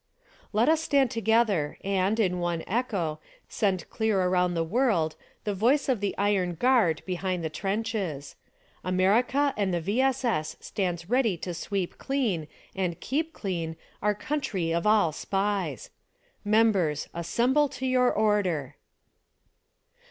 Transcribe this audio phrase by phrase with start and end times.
[0.51, 5.87] Let us stand together and, in one echo, send clear around the world, the voice
[5.87, 8.35] of the iron guard behind the trenches:
[8.83, 10.01] America and the V.
[10.01, 10.25] S.
[10.25, 10.57] S.
[10.59, 15.91] stands ready to sweep clean and keep clean our country of all SPIES!
[16.43, 18.77] Members: Assemble to your order